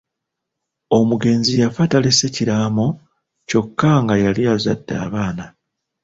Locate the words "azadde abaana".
4.53-5.45